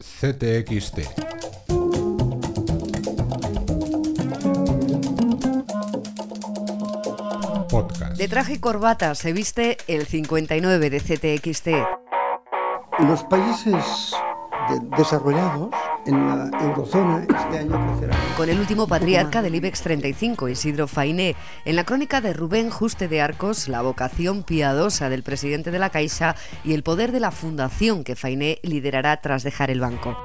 [0.00, 0.98] CTXT.
[7.68, 8.16] Podcast.
[8.16, 11.68] De traje y corbata se viste el 59 de CTXT.
[13.00, 14.12] Los países
[14.68, 15.70] de- desarrollados
[16.08, 18.18] en la eurozona este año crecerán.
[18.36, 23.08] Con el último patriarca del IBEX 35, Isidro Fainé, en la crónica de Rubén Juste
[23.08, 26.34] de Arcos, la vocación piadosa del presidente de la Caixa
[26.64, 30.16] y el poder de la fundación que Fainé liderará tras dejar el banco.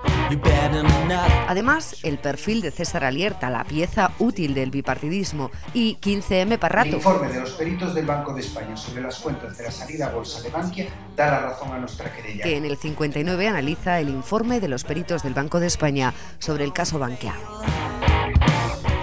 [1.47, 6.95] Además, el perfil de César Alierta, la pieza útil del bipartidismo, y 15M El Parrato.
[6.95, 10.11] informe de los peritos del Banco de España sobre las cuentas de la salida a
[10.11, 12.43] bolsa de Bankia da la razón a nuestra querella.
[12.43, 16.63] que en el 59 analiza el informe de los peritos del Banco de España sobre
[16.63, 17.33] el caso Bankia.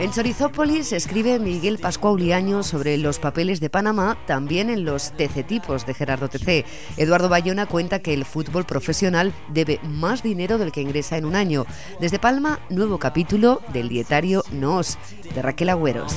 [0.01, 5.93] En Chorizópolis escribe Miguel Pascuauliaño sobre los papeles de Panamá, también en los TC-tipos de
[5.93, 6.65] Gerardo TC.
[6.97, 11.37] Eduardo Bayona cuenta que el fútbol profesional debe más dinero del que ingresa en un
[11.37, 11.67] año.
[12.01, 14.97] Desde Palma, nuevo capítulo del dietario Nos,
[15.35, 16.17] de Raquel Agüeros.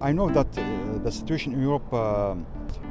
[0.00, 2.34] I know that uh, the situation in Europe uh,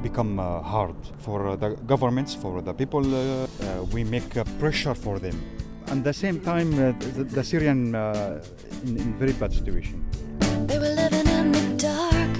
[0.02, 3.02] become uh, hard for the governments, for the people.
[3.04, 5.36] Uh, uh, we make uh, pressure for them.
[5.88, 7.94] At the same time, the, the Syrian
[8.84, 10.04] in, in very bad situation.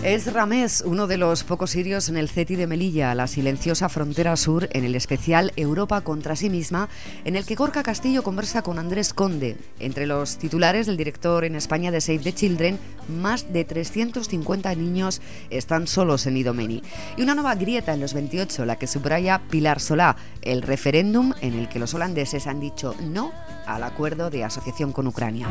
[0.05, 4.37] Es Ramés, uno de los pocos sirios en el CETI de Melilla, la silenciosa frontera
[4.37, 6.91] sur, en el especial Europa contra sí misma,
[7.25, 9.57] en el que Gorka Castillo conversa con Andrés Conde.
[9.79, 15.23] Entre los titulares del director en España de Save the Children, más de 350 niños
[15.49, 16.83] están solos en Idomeni.
[17.17, 21.55] Y una nueva grieta en los 28, la que subraya Pilar Solá, el referéndum en
[21.55, 23.33] el que los holandeses han dicho no
[23.67, 25.49] al acuerdo de asociación con Ucrania.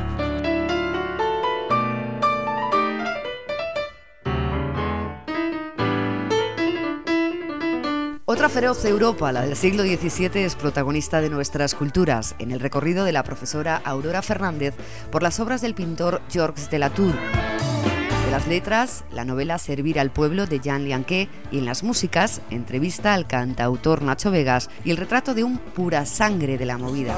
[8.26, 13.04] Otra feroz Europa, la del siglo XVII, es protagonista de nuestras culturas, en el recorrido
[13.04, 14.76] de la profesora Aurora Fernández
[15.12, 17.14] por las obras del pintor Georges de la Tour.
[17.14, 22.40] De las letras, la novela Servir al pueblo de Jean Lianquet y en las músicas,
[22.50, 27.14] entrevista al cantautor Nacho Vegas y el retrato de un pura sangre de la movida.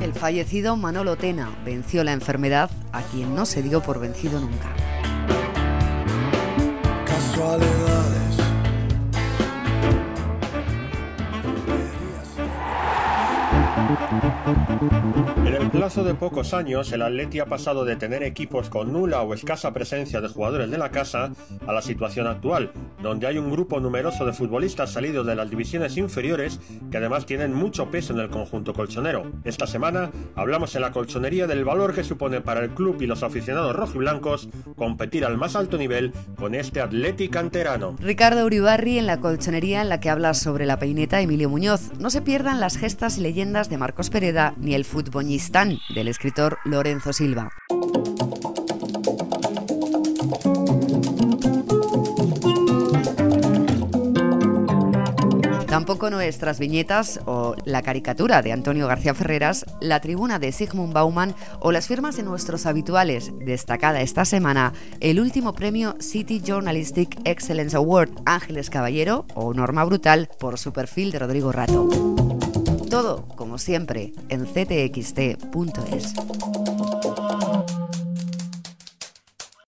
[0.00, 4.74] El fallecido Manolo Tena venció la enfermedad a quien no se dio por vencido nunca.
[7.40, 7.99] crawling
[15.46, 19.22] En el plazo de pocos años, el Atleti ha pasado de tener equipos con nula
[19.22, 21.32] o escasa presencia de jugadores de la casa
[21.66, 22.70] a la situación actual,
[23.02, 27.52] donde hay un grupo numeroso de futbolistas salidos de las divisiones inferiores que además tienen
[27.52, 29.32] mucho peso en el conjunto colchonero.
[29.44, 33.24] Esta semana hablamos en la colchonería del valor que supone para el club y los
[33.24, 37.96] aficionados rojiblancos competir al más alto nivel con este Atleti canterano.
[37.98, 41.90] Ricardo Uribarri en la colchonería en la que habla sobre la peineta Emilio Muñoz.
[41.98, 46.58] No se pierdan las gestas y leyendas de Marcos Pereda ni el futboñistán del escritor
[46.66, 47.48] Lorenzo Silva.
[55.66, 61.34] Tampoco nuestras viñetas o la caricatura de Antonio García Ferreras, la tribuna de Sigmund Bauman
[61.60, 67.74] o las firmas de nuestros habituales, destacada esta semana el último premio City Journalistic Excellence
[67.74, 71.88] Award Ángeles Caballero o Norma Brutal por su perfil de Rodrigo Rato.
[72.90, 76.12] Todo, como siempre, en ctxt.es.